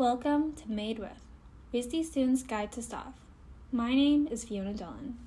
[0.00, 1.26] Welcome to Made With,
[1.74, 3.12] RISD Students Guide to Stuff.
[3.70, 5.18] My name is Fiona Dolan.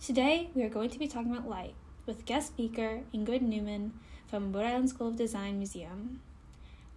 [0.00, 1.74] Today we are going to be talking about light
[2.06, 3.90] with guest speaker Ingrid Neuman
[4.28, 6.20] from Rhode Island School of Design Museum.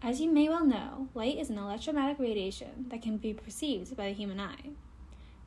[0.03, 4.09] As you may well know, light is an electromagnetic radiation that can be perceived by
[4.09, 4.69] the human eye.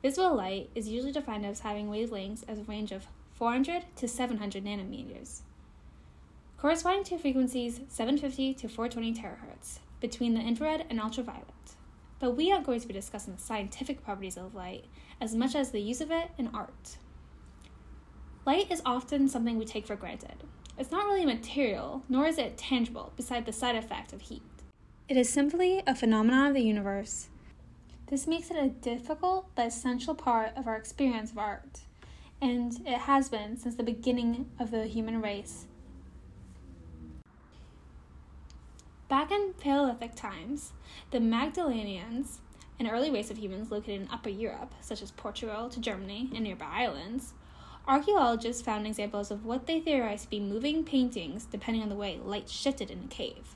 [0.01, 4.65] Visible light is usually defined as having wavelengths as a range of 400 to 700
[4.65, 5.39] nanometers,
[6.57, 11.45] corresponding to frequencies 750 to 420 terahertz between the infrared and ultraviolet.
[12.19, 14.85] But we aren't going to be discussing the scientific properties of light
[15.19, 16.97] as much as the use of it in art.
[18.45, 20.43] Light is often something we take for granted.
[20.77, 24.43] It's not really material, nor is it tangible, beside the side effect of heat.
[25.07, 27.29] It is simply a phenomenon of the universe.
[28.07, 31.81] This makes it a difficult but essential part of our experience of art,
[32.41, 35.65] and it has been since the beginning of the human race.
[39.07, 40.73] Back in Paleolithic times,
[41.11, 42.41] the Magdalenians,
[42.79, 46.43] an early race of humans located in Upper Europe, such as Portugal to Germany and
[46.43, 47.33] nearby islands,
[47.87, 52.17] Archaeologists found examples of what they theorized to be moving paintings depending on the way
[52.17, 53.55] light shifted in a cave.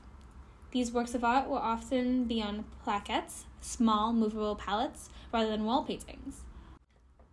[0.69, 5.83] These works of art will often be on plaquettes, small movable palettes, rather than wall
[5.83, 6.41] paintings,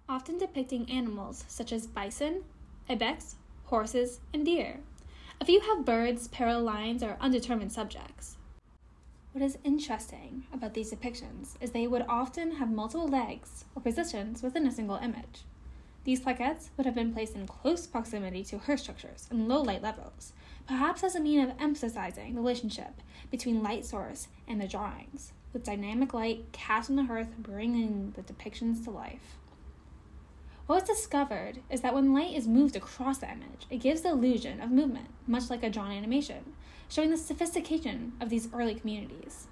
[0.09, 2.45] often depicting animals such as bison,
[2.89, 4.81] ibex, horses, and deer.
[5.39, 8.37] A few have birds, parallel lines, or undetermined subjects.
[9.33, 14.43] What is interesting about these depictions is they would often have multiple legs or positions
[14.43, 15.45] within a single image.
[16.05, 19.83] These plaquettes would have been placed in close proximity to hearth structures and low light
[19.83, 20.33] levels,
[20.67, 25.65] perhaps as a mean of emphasizing the relationship between light source and the drawings, with
[25.65, 29.37] dynamic light cast on the hearth bringing the depictions to life.
[30.67, 34.11] What was discovered is that when light is moved across the image, it gives the
[34.11, 36.55] illusion of movement, much like a drawn animation,
[36.89, 39.47] showing the sophistication of these early communities.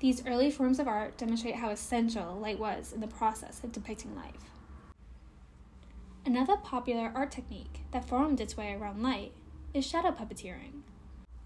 [0.00, 4.16] These early forms of art demonstrate how essential light was in the process of depicting
[4.16, 4.50] life.
[6.26, 9.32] Another popular art technique that formed its way around light
[9.72, 10.82] is shadow puppeteering.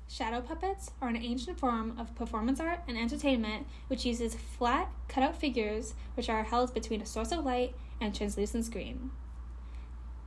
[0.09, 5.37] Shadow puppets are an ancient form of performance art and entertainment which uses flat, cut-out
[5.37, 9.11] figures which are held between a source of light and translucent screen.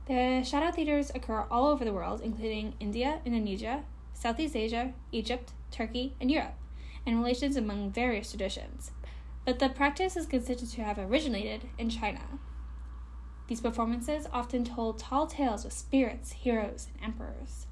[0.06, 6.14] The shadow theaters occur all over the world, including India, Indonesia, Southeast Asia, Egypt, Turkey,
[6.20, 6.54] and Europe
[7.06, 8.90] and relations among various traditions,
[9.44, 12.20] but the practice is considered to have originated in China.
[13.48, 17.66] These performances often told tall tales of spirits, heroes, and emperors,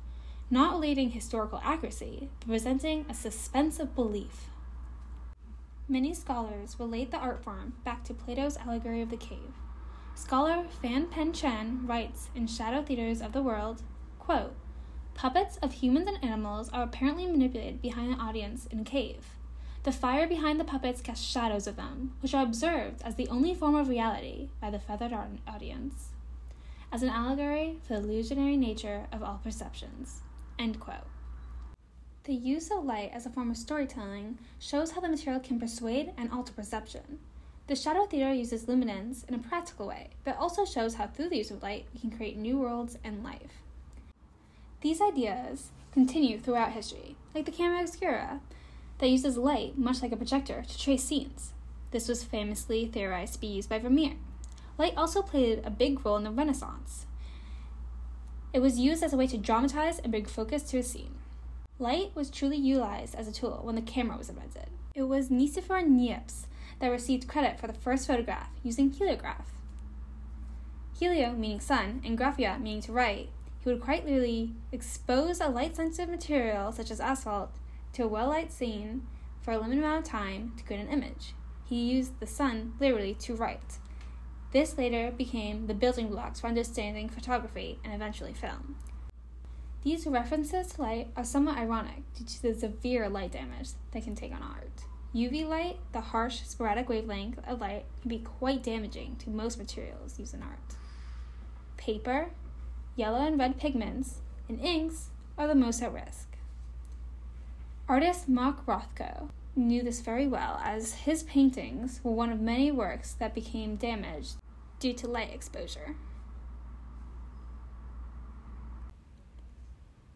[0.51, 4.49] not relating historical accuracy, but presenting a suspense of belief.
[5.89, 9.55] Many scholars relate the art form back to Plato's allegory of the cave.
[10.15, 13.83] Scholar Fan Pen Chen writes in Shadow Theaters of the World,
[14.19, 14.55] quote,
[15.15, 19.27] Puppets of humans and animals are apparently manipulated behind the audience in a cave.
[19.83, 23.55] The fire behind the puppets casts shadows of them, which are observed as the only
[23.55, 25.15] form of reality by the feathered
[25.47, 26.09] audience,
[26.93, 30.23] as an allegory for the illusionary nature of all perceptions.
[32.25, 36.13] The use of light as a form of storytelling shows how the material can persuade
[36.19, 37.21] and alter perception.
[37.69, 41.39] The shadow theater uses luminance in a practical way, but also shows how through the
[41.39, 43.63] use of light we can create new worlds and life.
[44.81, 48.41] These ideas continue throughout history, like the camera obscura,
[48.99, 51.53] that uses light, much like a projector, to trace scenes.
[51.91, 54.17] This was famously theorized to be used by Vermeer.
[54.77, 57.07] Light also played a big role in the Renaissance.
[58.53, 61.15] It was used as a way to dramatize and bring focus to a scene.
[61.79, 64.69] Light was truly utilized as a tool when the camera was invented.
[64.95, 66.47] It was Nicephore Niepce
[66.81, 69.47] that received credit for the first photograph using heliograph.
[70.99, 75.77] Helio meaning sun and graphia meaning to write he would quite literally expose a light
[75.77, 77.51] sensitive material, such as asphalt,
[77.93, 79.07] to a well light scene
[79.41, 81.35] for a limited amount of time to create an image.
[81.65, 83.79] He used the sun literally to write.
[84.51, 88.77] This later became the building blocks for understanding photography and eventually film.
[89.83, 94.15] These references to light are somewhat ironic due to the severe light damage they can
[94.15, 94.85] take on art.
[95.15, 100.19] UV light, the harsh, sporadic wavelength of light, can be quite damaging to most materials
[100.19, 100.77] used in art.
[101.77, 102.31] Paper,
[102.97, 104.17] yellow and red pigments,
[104.49, 106.37] and inks are the most at risk.
[107.89, 113.13] Artist Mark Rothko knew this very well as his paintings were one of many works
[113.15, 114.37] that became damaged
[114.79, 115.97] due to light exposure.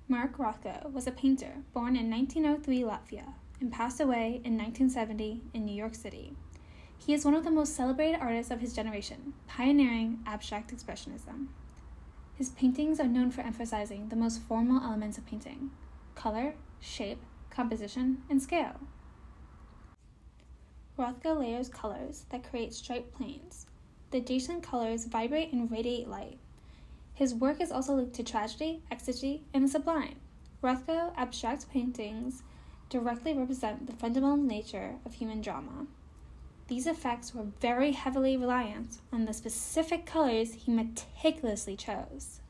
[0.09, 5.65] Mark Rothko was a painter born in 1903 Latvia and passed away in 1970 in
[5.65, 6.35] New York City.
[6.99, 11.49] He is one of the most celebrated artists of his generation, pioneering abstract expressionism.
[12.37, 15.71] His paintings are known for emphasizing the most formal elements of painting
[16.15, 18.81] color, shape, composition, and scale.
[20.99, 23.67] Rothko layers colors that create striped planes.
[24.11, 26.39] The adjacent colors vibrate and radiate light.
[27.15, 30.17] His work is also linked to tragedy, ecstasy, and the sublime.
[30.63, 32.43] Rothko abstract paintings
[32.91, 35.87] directly represent the fundamental nature of human drama.
[36.69, 42.41] These effects were very heavily reliant on the specific colors he meticulously chose.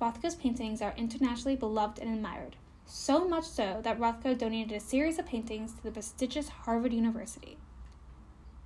[0.00, 5.18] Rothko's paintings are internationally beloved and admired, so much so that Rothko donated a series
[5.18, 7.58] of paintings to the prestigious Harvard University.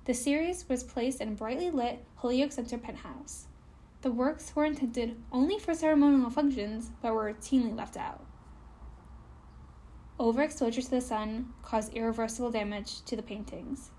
[0.05, 3.47] The series was placed in a brightly lit Holyoke Center penthouse.
[4.01, 8.23] The works were intended only for ceremonial functions, but were routinely left out.
[10.19, 13.91] Overexposure to the sun caused irreversible damage to the paintings.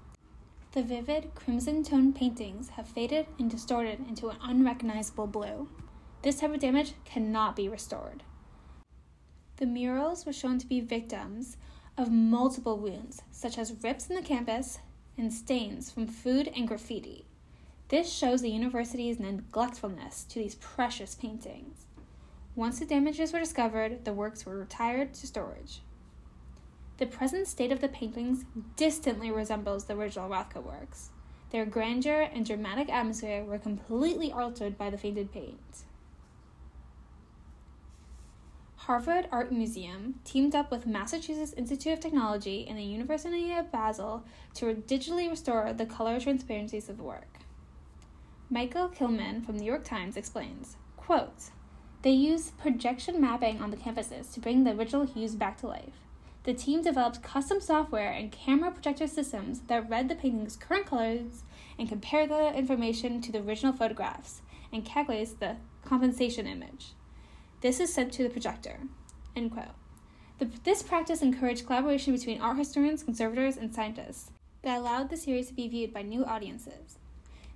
[0.72, 5.68] The vivid crimson toned paintings have faded and distorted into an unrecognizable blue.
[6.22, 8.22] This type of damage cannot be restored.
[9.56, 11.56] The murals were shown to be victims
[11.98, 14.78] of multiple wounds, such as rips in the canvas
[15.18, 17.26] and stains from food and graffiti.
[17.88, 21.86] This shows the university's neglectfulness to these precious paintings.
[22.54, 25.80] Once the damages were discovered, the works were retired to storage.
[26.98, 28.44] The present state of the paintings
[28.76, 31.10] distantly resembles the original Rothko works.
[31.50, 35.84] Their grandeur and dramatic atmosphere were completely altered by the faded paint.
[38.86, 44.24] Harvard Art Museum teamed up with Massachusetts Institute of Technology and the University of Basel
[44.54, 47.38] to digitally restore the color transparencies of the work.
[48.50, 51.50] Michael Kilman from the New York Times explains, quote,
[52.02, 56.00] They use projection mapping on the canvases to bring the original hues back to life.
[56.42, 61.44] The team developed custom software and camera projector systems that read the painting's current colors
[61.78, 64.42] and compared the information to the original photographs
[64.72, 66.94] and calculates the compensation image.
[67.62, 68.80] This is sent to the projector.
[69.36, 69.66] End quote.
[70.40, 74.32] The, this practice encouraged collaboration between art historians, conservators, and scientists
[74.62, 76.98] that allowed the series to be viewed by new audiences.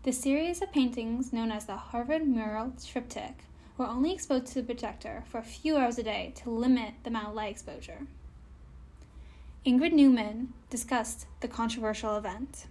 [0.05, 4.63] The series of paintings, known as the Harvard Mural Triptych, were only exposed to the
[4.63, 8.07] projector for a few hours a day to limit the amount of light exposure.
[9.67, 12.67] Ingrid Neuman discussed the controversial event.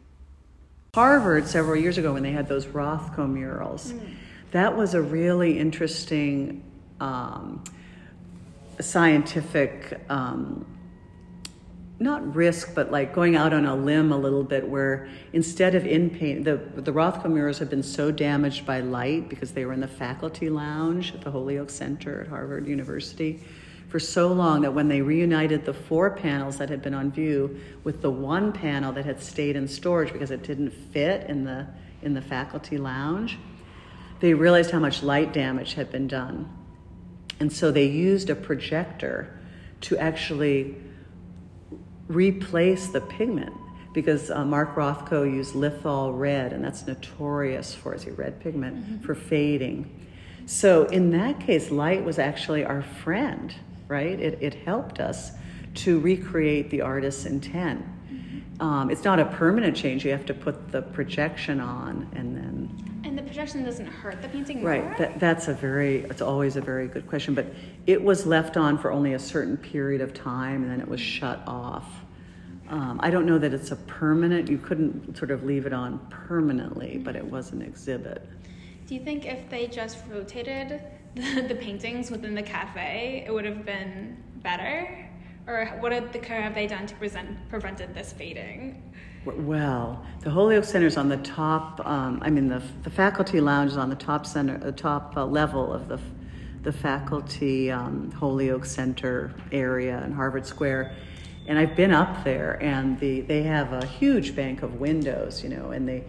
[0.93, 4.15] Harvard, several years ago, when they had those Rothko murals, mm.
[4.51, 6.63] that was a really interesting
[6.99, 7.63] um,
[8.79, 10.65] scientific, um,
[11.99, 15.85] not risk, but like going out on a limb a little bit, where instead of
[15.85, 19.73] in paint, the, the Rothko murals have been so damaged by light because they were
[19.73, 23.41] in the faculty lounge at the Holyoke Center at Harvard University
[23.87, 27.57] for so long that when they reunited the four panels that had been on view
[27.83, 31.65] with the one panel that had stayed in storage because it didn't fit in the
[32.01, 33.37] in the faculty lounge,
[34.19, 36.47] they realized how much light damage had been done.
[37.39, 39.39] And so they used a projector
[39.81, 40.75] to actually
[42.07, 43.53] replace the pigment
[43.93, 48.75] because uh, Mark Rothko used Lithol red, and that's notorious for as a red pigment
[48.75, 49.05] mm-hmm.
[49.05, 49.89] for fading.
[50.45, 53.55] So in that case, light was actually our friend,
[53.87, 54.19] right?
[54.19, 55.31] It, it helped us
[55.75, 57.85] to recreate the artist's intent.
[57.85, 58.61] Mm-hmm.
[58.61, 60.05] Um, it's not a permanent change.
[60.05, 62.54] You have to put the projection on and then
[63.35, 64.69] projection doesn't hurt the painting more?
[64.69, 64.97] Right.
[64.97, 67.33] That, that's a very, it's always a very good question.
[67.33, 67.47] But
[67.85, 71.01] it was left on for only a certain period of time and then it was
[71.01, 71.85] shut off.
[72.69, 75.99] Um, I don't know that it's a permanent, you couldn't sort of leave it on
[76.09, 78.25] permanently, but it was an exhibit.
[78.87, 80.81] Do you think if they just rotated
[81.15, 85.09] the, the paintings within the cafe, it would have been better?
[85.45, 88.93] Or what did the, have they done to present, prevented this fading?
[89.25, 91.81] Well, the Holyoke Center is on the top.
[91.83, 95.25] Um, I mean, the, the faculty lounge is on the top center, the top uh,
[95.25, 95.99] level of the
[96.61, 100.95] the faculty um, Holyoke Center area in Harvard Square,
[101.47, 105.49] and I've been up there, and the they have a huge bank of windows, you
[105.49, 106.03] know, and they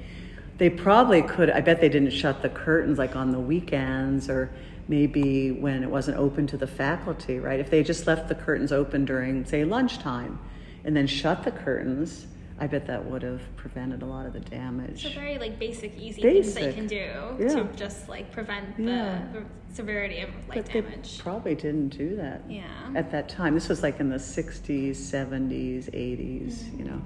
[0.59, 1.49] they probably could.
[1.49, 4.51] I bet they didn't shut the curtains like on the weekends or
[4.89, 7.61] maybe when it wasn't open to the faculty, right?
[7.61, 10.39] If they just left the curtains open during, say, lunchtime,
[10.85, 12.27] and then shut the curtains
[12.59, 15.05] I bet that would have prevented a lot of the damage.
[15.05, 16.55] It's a very like basic, easy basic.
[16.55, 17.63] things that you can do yeah.
[17.63, 19.27] to just like prevent yeah.
[19.33, 19.45] the
[19.75, 21.19] severity of light but damage.
[21.19, 22.43] They probably didn't do that.
[22.49, 22.65] Yeah.
[22.95, 26.55] At that time, this was like in the '60s, '70s, '80s.
[26.55, 26.79] Mm-hmm.
[26.79, 27.03] You know.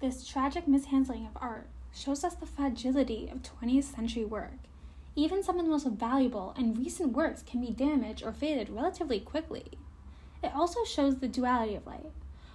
[0.00, 4.52] This tragic mishandling of art shows us the fragility of 20th century work.
[5.16, 9.18] Even some of the most valuable and recent works can be damaged or faded relatively
[9.18, 9.64] quickly.
[10.42, 12.12] It also shows the duality of light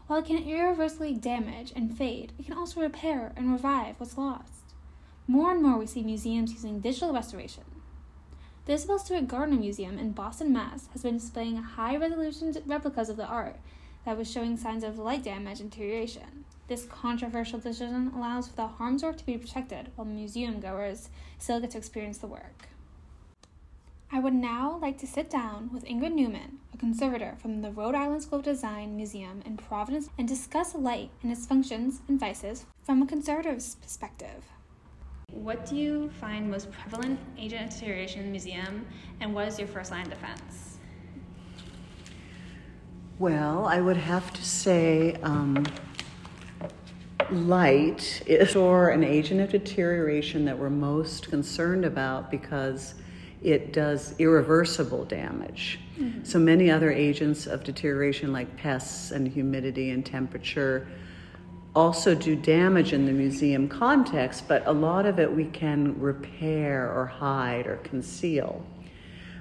[0.07, 4.73] while it can irreversibly damage and fade, it can also repair and revive what's lost.
[5.27, 7.63] More and more we see museums using digital restoration.
[8.65, 10.87] The Isabel Stewart Gardner Museum in Boston, Mass.
[10.93, 13.57] has been displaying high resolution replicas of the art
[14.05, 16.45] that was showing signs of light damage and deterioration.
[16.67, 21.59] This controversial decision allows for the harm's work to be protected while museum goers still
[21.59, 22.69] get to experience the work.
[24.11, 27.95] I would now like to sit down with Ingrid Neuman, a conservator from the Rhode
[27.95, 32.65] Island School of Design Museum in Providence, and discuss light and its functions and vices
[32.83, 34.43] from a conservator's perspective.
[35.31, 38.85] What do you find most prevalent agent of deterioration in the museum,
[39.21, 40.77] and what is your first line of defense?
[43.19, 45.65] Well, I would have to say um,
[47.31, 52.95] light is or an agent of deterioration that we're most concerned about because
[53.41, 55.79] it does irreversible damage.
[55.99, 56.23] Mm-hmm.
[56.23, 60.87] So many other agents of deterioration, like pests and humidity and temperature,
[61.75, 66.91] also do damage in the museum context, but a lot of it we can repair
[66.91, 68.65] or hide or conceal.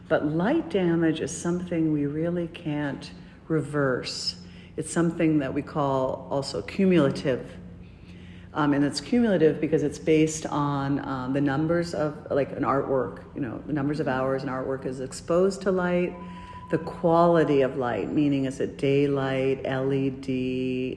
[0.08, 3.10] But light damage is something we really can't
[3.48, 4.36] reverse.
[4.76, 7.56] It's something that we call also cumulative
[8.54, 13.24] um, and it's cumulative because it's based on um, the numbers of like an artwork
[13.34, 16.14] you know the numbers of hours an artwork is exposed to light
[16.70, 20.28] the quality of light meaning is it daylight led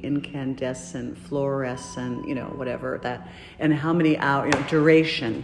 [0.04, 3.28] incandescent fluorescent you know whatever that
[3.60, 5.44] and how many hours you know duration.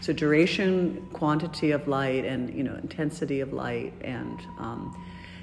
[0.00, 5.00] So duration quantity of light and you know intensity of light and um,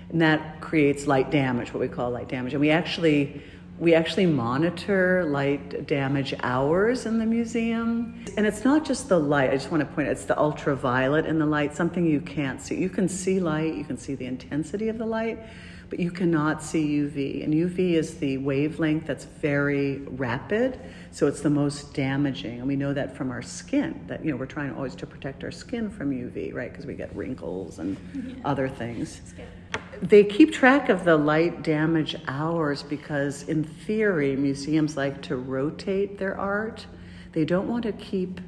[0.09, 2.53] and that creates light damage what we call light damage.
[2.53, 3.41] And we actually
[3.79, 8.25] we actually monitor light damage hours in the museum.
[8.36, 11.25] And it's not just the light, I just want to point out it's the ultraviolet
[11.25, 12.75] in the light, something you can't see.
[12.75, 15.39] You can see light, you can see the intensity of the light,
[15.89, 17.43] but you cannot see UV.
[17.43, 20.77] And UV is the wavelength that's very rapid,
[21.12, 22.59] so it's the most damaging.
[22.59, 25.45] And we know that from our skin, that you know, we're trying always to protect
[25.45, 26.69] our skin from UV, right?
[26.69, 28.33] Because we get wrinkles and yeah.
[28.43, 29.21] other things
[30.01, 36.17] they keep track of the light damage hours because, in theory, museums like to rotate
[36.17, 36.85] their art.
[37.33, 38.39] They don't want to keep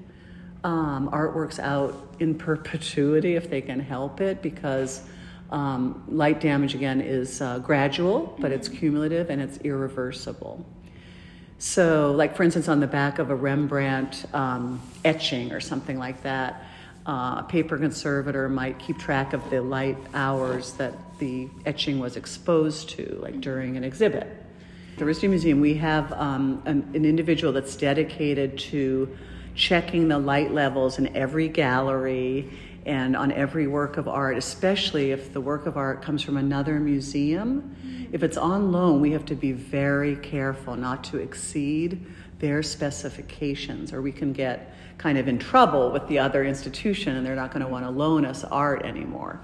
[0.63, 5.03] um, artworks out in perpetuity if they can help it because
[5.51, 10.65] um, light damage, again, is uh, gradual, but it's cumulative and it's irreversible.
[11.57, 16.23] So, like for instance, on the back of a Rembrandt um, etching or something like
[16.23, 16.65] that,
[17.05, 22.15] uh, a paper conservator might keep track of the light hours that the etching was
[22.15, 24.27] exposed to, like during an exhibit.
[24.97, 29.09] The RISD Museum, we have um, an, an individual that's dedicated to
[29.55, 32.51] checking the light levels in every gallery
[32.85, 36.79] and on every work of art, especially if the work of art comes from another
[36.79, 37.75] museum.
[38.11, 42.05] If it's on loan, we have to be very careful not to exceed
[42.41, 47.25] their specifications, or we can get kind of in trouble with the other institution and
[47.25, 49.39] they're not going to want to loan us art anymore.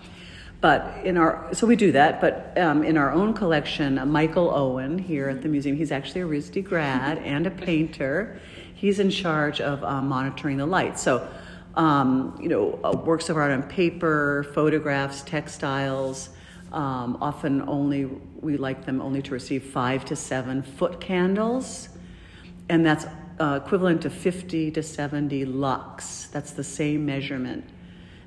[0.60, 4.50] But in our, so we do that, but um, in our own collection, uh, Michael
[4.54, 8.40] Owen here at the museum, he's actually a RISD grad and a painter.
[8.74, 11.00] He's in charge of uh, monitoring the light.
[11.00, 11.28] So,
[11.76, 16.30] um, you know, uh, works of art on paper, photographs, textiles,
[16.72, 21.90] um, often only, we like them only to receive five to seven foot candles.
[22.70, 23.06] And that's
[23.40, 26.28] uh, equivalent to 50 to 70 lux.
[26.28, 27.64] That's the same measurement.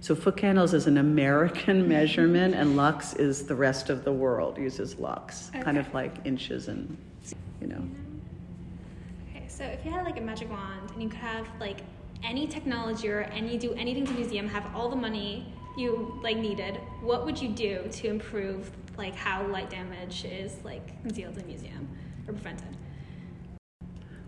[0.00, 4.56] So foot candles is an American measurement, and lux is the rest of the world
[4.56, 5.62] uses lux, okay.
[5.62, 6.96] kind of like inches and,
[7.60, 7.82] you know.
[9.28, 11.80] Okay, so if you had like a magic wand and you could have like
[12.22, 16.76] any technology or any do anything to museum, have all the money you like needed,
[17.02, 21.46] what would you do to improve like how light damage is like concealed in a
[21.46, 21.88] museum
[22.26, 22.76] or prevented?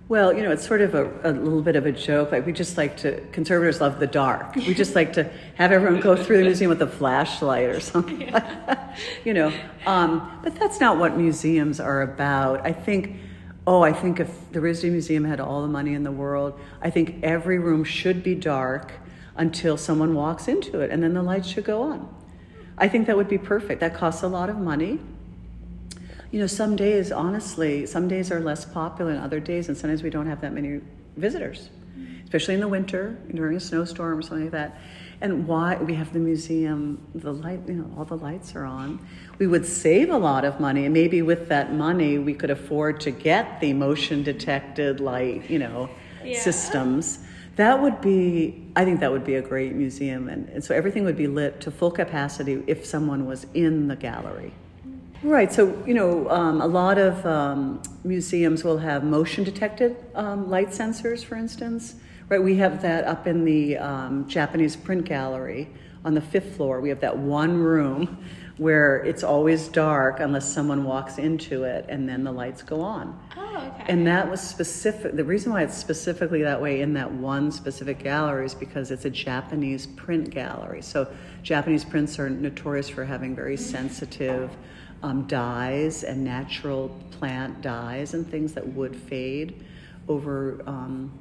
[0.08, 2.32] Well, you know, it's sort of a, a, little bit of a joke.
[2.32, 4.54] Like we just like to conservators love the dark.
[4.56, 8.20] We just like to have everyone go through the museum with a flashlight or something.
[8.20, 8.96] Yeah.
[9.24, 9.52] you know,
[9.86, 12.66] um, but that's not what museums are about.
[12.66, 13.16] I think.
[13.64, 16.90] Oh, I think if the RISD Museum had all the money in the world, I
[16.90, 18.92] think every room should be dark
[19.36, 22.12] until someone walks into it, and then the lights should go on.
[22.76, 23.78] I think that would be perfect.
[23.78, 24.98] That costs a lot of money
[26.32, 30.02] you know, some days, honestly, some days are less popular than other days, and sometimes
[30.02, 30.80] we don't have that many
[31.16, 31.68] visitors,
[32.24, 34.80] especially in the winter during a snowstorm or something like that.
[35.20, 39.06] And why we have the museum, the light, you know, all the lights are on.
[39.38, 42.98] We would save a lot of money, and maybe with that money, we could afford
[43.02, 45.90] to get the motion detected light, you know,
[46.24, 46.40] yeah.
[46.40, 47.18] systems.
[47.56, 50.30] That would be, I think that would be a great museum.
[50.30, 53.96] And, and so everything would be lit to full capacity if someone was in the
[53.96, 54.54] gallery.
[55.22, 55.52] Right.
[55.52, 60.70] So, you know, um, a lot of um, museums will have motion detected um, light
[60.70, 61.94] sensors, for instance.
[62.28, 62.42] Right.
[62.42, 65.70] We have that up in the um, Japanese print gallery
[66.04, 66.80] on the fifth floor.
[66.80, 68.24] We have that one room
[68.62, 73.18] where it's always dark unless someone walks into it and then the lights go on.
[73.36, 73.84] Oh, okay.
[73.88, 75.16] And that was specific.
[75.16, 79.04] The reason why it's specifically that way in that one specific gallery is because it's
[79.04, 80.80] a Japanese print gallery.
[80.80, 84.56] So Japanese prints are notorious for having very sensitive
[85.02, 89.64] um, dyes and natural plant dyes and things that would fade
[90.06, 91.18] over um,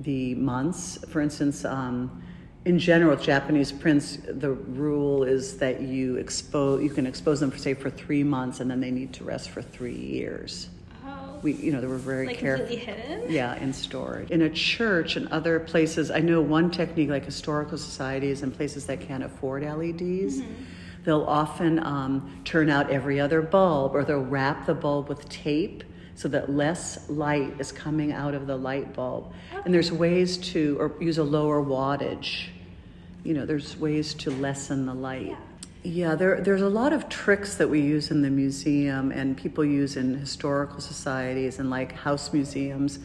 [0.00, 1.04] the months.
[1.08, 2.22] For instance, um,
[2.64, 7.58] in general, Japanese prints, the rule is that you expose you can expose them for
[7.58, 10.68] say for three months, and then they need to rest for three years.
[11.06, 12.66] oh, We, you know, they were very like careful.
[12.66, 13.30] completely hidden.
[13.30, 14.30] Yeah, in storage.
[14.30, 18.86] In a church and other places, I know one technique like historical societies and places
[18.86, 20.40] that can't afford LEDs,
[21.04, 25.84] they'll often um, turn out every other bulb or they'll wrap the bulb with tape
[26.16, 29.32] so that less light is coming out of the light bulb.
[29.64, 32.46] And there's ways to, or use a lower wattage.
[33.24, 35.36] You know, there's ways to lessen the light.
[35.82, 39.64] Yeah, there, there's a lot of tricks that we use in the museum and people
[39.64, 42.98] use in historical societies and like house museums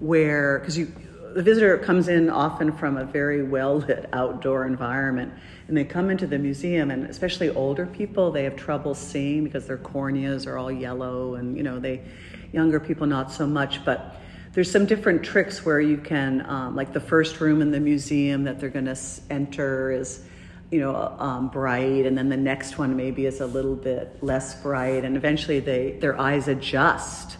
[0.00, 0.92] where, because you,
[1.34, 5.32] the visitor comes in often from a very well lit outdoor environment
[5.68, 9.66] and they come into the museum and especially older people, they have trouble seeing because
[9.66, 12.02] their corneas are all yellow and, you know, they,
[12.52, 14.20] younger people not so much, but
[14.54, 18.44] there's some different tricks where you can, um, like the first room in the museum
[18.44, 18.96] that they're going to
[19.28, 20.24] enter is,
[20.70, 24.60] you know, um, bright, and then the next one maybe is a little bit less
[24.62, 27.36] bright, and eventually they their eyes adjust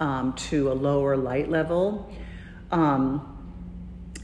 [0.00, 2.10] um, to a lower light level.
[2.70, 3.26] Um,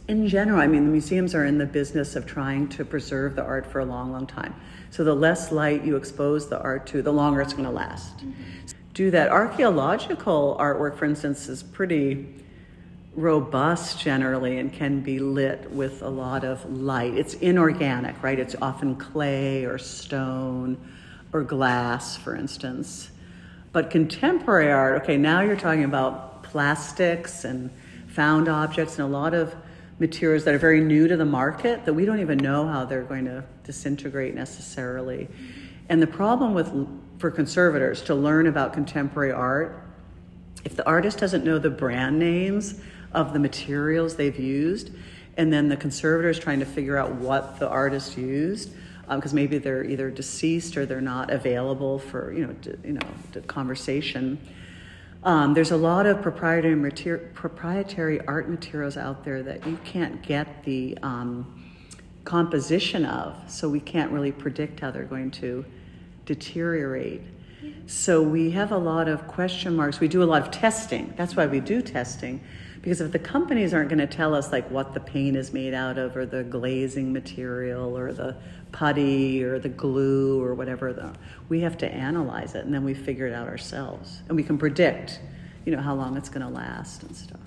[0.09, 3.43] in general, I mean, the museums are in the business of trying to preserve the
[3.43, 4.55] art for a long, long time.
[4.91, 8.23] So the less light you expose the art to, the longer it's going to last.
[8.97, 9.29] Do that.
[9.29, 12.35] Archaeological artwork, for instance, is pretty
[13.15, 17.13] robust generally and can be lit with a lot of light.
[17.13, 18.39] It's inorganic, right?
[18.39, 20.79] It's often clay or stone
[21.35, 23.11] or glass, for instance.
[23.71, 27.71] But contemporary art, okay, now you're talking about plastics and
[28.07, 29.55] found objects and a lot of
[29.99, 33.03] materials that are very new to the market that we don't even know how they're
[33.03, 35.29] going to disintegrate necessarily.
[35.91, 36.73] And the problem with
[37.19, 39.83] for conservators to learn about contemporary art,
[40.65, 42.81] if the artist doesn't know the brand names
[43.13, 44.91] of the materials they've used,
[45.37, 48.71] and then the conservator is trying to figure out what the artist used,
[49.09, 53.41] because maybe they're either deceased or they're not available for you know d- you know
[53.47, 54.39] conversation.
[55.23, 60.23] Um, there's a lot of proprietary mater- proprietary art materials out there that you can't
[60.23, 61.65] get the um,
[62.25, 65.65] composition of, so we can't really predict how they're going to
[66.27, 67.23] deteriorate.
[67.87, 70.01] So we have a lot of question marks.
[70.01, 71.15] We do a lot of testing.
[71.17, 72.41] That's why we do testing.
[72.83, 75.75] Because if the companies aren't going to tell us like what the paint is made
[75.75, 78.37] out of or the glazing material or the
[78.71, 81.13] putty or the glue or whatever,
[81.49, 84.23] we have to analyze it and then we figure it out ourselves.
[84.29, 85.21] And we can predict,
[85.65, 87.41] you know, how long it's going to last and stuff.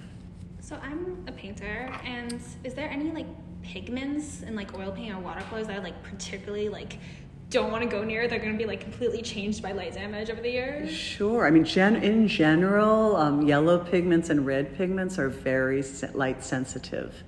[0.61, 3.25] So I'm a painter, and is there any like
[3.63, 6.99] pigments in like oil paint or watercolors that I like particularly like
[7.49, 8.27] don't want to go near?
[8.27, 10.91] They're going to be like completely changed by light damage over the years.
[10.91, 11.47] Sure.
[11.47, 16.43] I mean, gen- in general, um, yellow pigments and red pigments are very se- light
[16.43, 17.23] sensitive.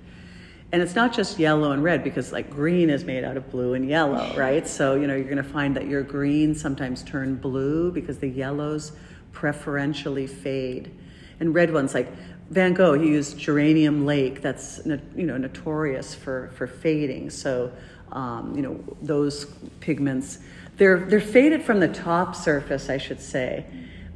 [0.70, 3.74] And it's not just yellow and red because, like, green is made out of blue
[3.74, 4.66] and yellow, right?
[4.66, 8.28] So, you know, you're going to find that your greens sometimes turn blue because the
[8.28, 8.92] yellows
[9.32, 10.94] preferentially fade.
[11.40, 12.08] And red ones, like
[12.50, 17.28] Van Gogh, he used geranium lake, that's, you know, notorious for, for fading.
[17.28, 17.72] So,
[18.12, 19.46] um, you know, those
[19.80, 20.38] pigments,
[20.76, 23.64] they're, they're faded from the top surface, I should say.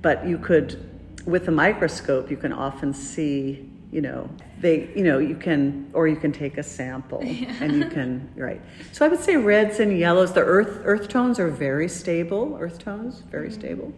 [0.02, 0.88] But you could,
[1.26, 4.28] with a microscope, you can often see, you know,
[4.60, 7.20] they, you know, you can, or you can take a sample
[7.60, 8.60] and you can, right.
[8.92, 12.78] So I would say reds and yellows, the earth, earth tones are very stable, earth
[12.78, 13.92] tones, very stable.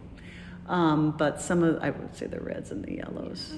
[0.67, 3.55] Um, but some of, I would say the reds and the yellows.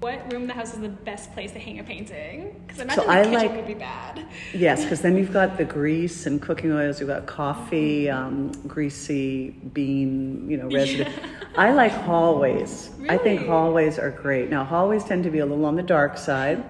[0.00, 2.58] What room in the house is the best place to hang a painting?
[2.66, 4.24] Because I So imagine I the kitchen like- would be bad.
[4.54, 7.00] Yes, because then you've got the grease and cooking oils.
[7.00, 11.04] You've got coffee, um, greasy bean, you know, residue.
[11.54, 12.90] I like hallways.
[13.10, 14.48] I think hallways are great.
[14.48, 16.64] Now hallways tend to be a little on the dark side.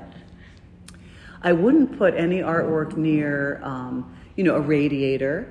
[1.42, 5.46] I wouldn't put any artwork near, um, you know, a radiator.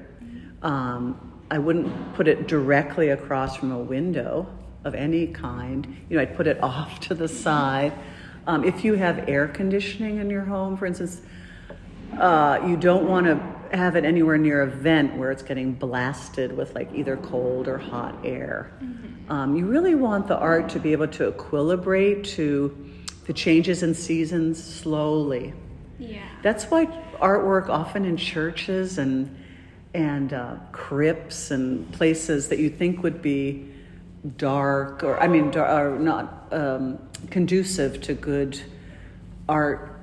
[0.63, 1.15] Um,
[1.49, 4.47] I wouldn't put it directly across from a window
[4.89, 5.87] of any kind.
[6.09, 7.93] You know, I'd put it off to the side.
[8.45, 11.21] Um, if you have air conditioning in your home, for instance,
[12.17, 16.55] uh, you don't want to have it anywhere near a vent where it's getting blasted
[16.57, 18.71] with like either cold or hot air.
[19.29, 22.75] Um, you really want the art to be able to equilibrate to
[23.27, 25.53] the changes in seasons slowly.
[25.99, 26.27] Yeah.
[26.41, 26.85] That's why
[27.21, 29.35] artwork often in churches and
[29.93, 33.67] and uh, crypts and places that you think would be
[34.37, 38.59] dark or I mean, are not um, conducive to good
[39.47, 39.99] art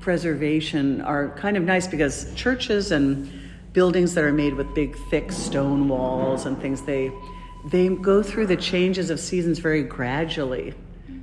[0.00, 3.30] preservation are kind of nice because churches and
[3.72, 7.12] buildings that are made with big thick stone walls and things they
[7.66, 10.72] they go through the changes of seasons very gradually.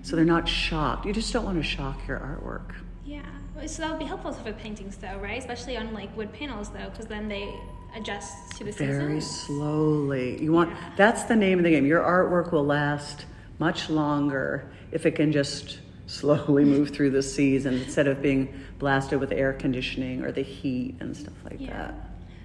[0.03, 1.05] So they're not shocked.
[1.05, 2.75] You just don't want to shock your artwork.
[3.03, 6.69] Yeah so that would be helpful for paintings though right especially on like wood panels
[6.69, 7.53] though because then they
[7.95, 8.87] adjust to the season.
[8.87, 10.91] very season slowly you want Yeah.
[10.97, 13.25] that's the name of the game your artwork will last
[13.59, 19.19] much longer if it can just slowly move through the season instead of being blasted
[19.19, 21.73] with air conditioning or the heat and stuff like Yeah.
[21.73, 21.95] that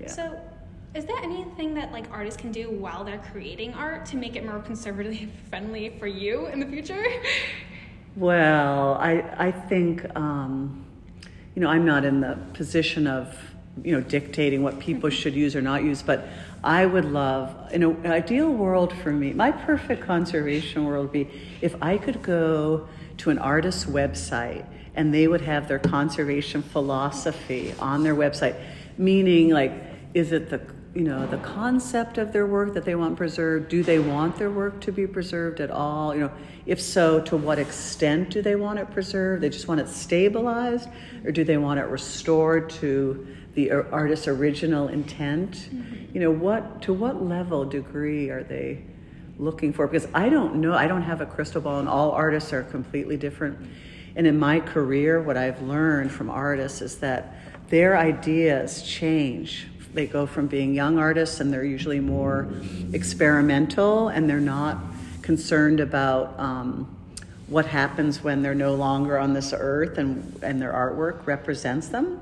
[0.00, 0.08] yeah.
[0.08, 0.40] So,
[0.94, 4.44] is there anything that like artists can do while they're creating art to make it
[4.44, 7.04] more conservatively friendly for you in the future?
[8.16, 10.84] Well, I I think um,
[11.54, 13.36] you know I'm not in the position of
[13.82, 15.18] you know dictating what people mm-hmm.
[15.18, 16.28] should use or not use, but
[16.62, 19.32] I would love in an ideal world for me.
[19.32, 21.28] My perfect conservation world would be
[21.60, 22.88] if I could go
[23.18, 28.60] to an artist's website and they would have their conservation philosophy on their website,
[28.98, 29.72] meaning like
[30.14, 30.60] is it the
[30.94, 34.50] you know the concept of their work that they want preserved do they want their
[34.50, 36.14] work to be preserved at all?
[36.14, 36.32] You know
[36.66, 39.42] if so to what extent do they want it preserved?
[39.42, 40.88] They just want it stabilized
[41.24, 45.52] or do they want it restored to the artist's original intent?
[45.52, 46.14] Mm-hmm.
[46.14, 48.84] You know what to what level degree are they
[49.38, 49.86] looking for?
[49.86, 53.16] Because i don't know i don't have a crystal ball and all artists are completely
[53.16, 53.58] different.
[54.14, 57.34] And in my career what i've learned from artists is that
[57.68, 62.48] their ideas change they go from being young artists and they're usually more
[62.92, 64.78] experimental and they're not
[65.22, 66.96] concerned about um,
[67.46, 72.20] what happens when they're no longer on this earth and, and their artwork represents them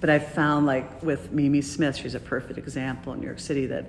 [0.00, 3.66] but i've found like with mimi smith she's a perfect example in new york city
[3.66, 3.84] that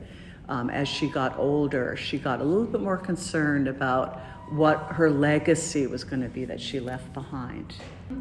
[0.50, 4.20] um, as she got older she got a little bit more concerned about
[4.52, 7.74] what her legacy was going to be that she left behind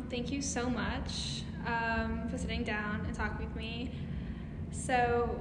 [0.09, 3.91] Thank you so much um, for sitting down and talking with me.
[4.73, 5.39] So,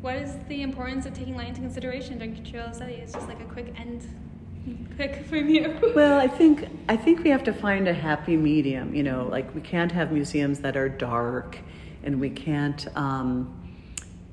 [0.00, 3.12] what is the importance of taking light into consideration during curatorial studies?
[3.12, 4.06] Just like a quick end,
[4.96, 5.92] quick you.
[5.94, 8.94] Well, I think I think we have to find a happy medium.
[8.94, 11.58] You know, like we can't have museums that are dark,
[12.04, 12.86] and we can't.
[12.96, 13.54] Um,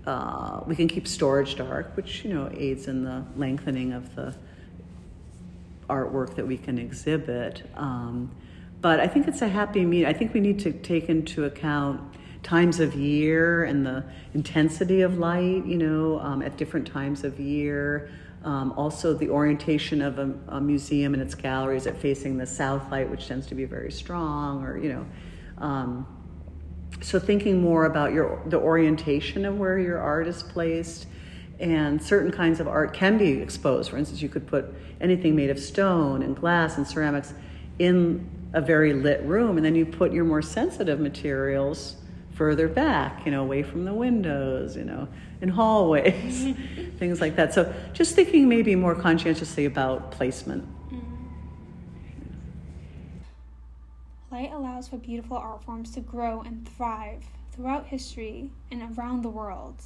[0.06, 4.36] uh, we can keep storage dark, which you know aids in the lengthening of the
[5.90, 7.68] artwork that we can exhibit.
[7.76, 8.32] Um,
[8.82, 10.10] but I think it's a happy medium.
[10.10, 12.02] I think we need to take into account
[12.46, 15.66] times of year and the intensity of light.
[15.66, 18.10] You know, um, at different times of year.
[18.46, 22.92] Um, also, the orientation of a, a museum and its galleries it facing the south
[22.92, 25.06] light, which tends to be very strong, or you know.
[25.58, 26.06] Um,
[27.02, 31.08] so thinking more about your the orientation of where your art is placed,
[31.60, 33.90] and certain kinds of art can be exposed.
[33.90, 37.34] For instance, you could put anything made of stone and glass and ceramics
[37.80, 41.96] in a very lit room, and then you put your more sensitive materials
[42.36, 45.08] further back, you know, away from the windows, you know,
[45.42, 46.54] in hallways,
[47.00, 47.54] things like that.
[47.54, 50.66] So just thinking maybe more conscientiously about placement.
[50.94, 51.26] Mm-hmm.
[54.32, 59.30] Light allows for beautiful art forms to grow and thrive throughout history and around the
[59.30, 59.82] world.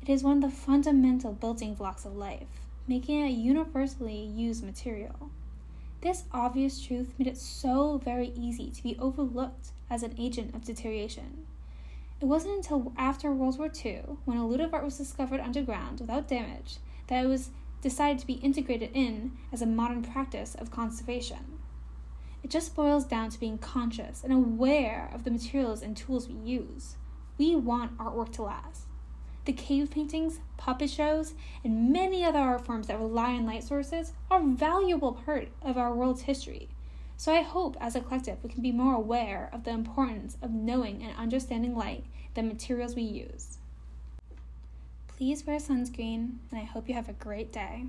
[0.00, 2.46] It is one of the fundamental building blocks of life,
[2.88, 5.30] making it a universally used material.
[6.00, 10.64] This obvious truth made it so very easy to be overlooked as an agent of
[10.64, 11.46] deterioration.
[12.18, 16.78] It wasn't until after World War II, when elutive art was discovered underground without damage,
[17.08, 17.50] that it was
[17.82, 21.58] decided to be integrated in as a modern practice of conservation.
[22.42, 26.36] It just boils down to being conscious and aware of the materials and tools we
[26.36, 26.96] use.
[27.36, 28.86] We want artwork to last.
[29.44, 34.14] The cave paintings, puppet shows, and many other art forms that rely on light sources
[34.30, 36.68] are a valuable part of our world's history.
[37.18, 40.50] So I hope as a collective we can be more aware of the importance of
[40.50, 43.58] knowing and understanding light, the materials we use.
[45.08, 47.86] Please wear sunscreen, and I hope you have a great day.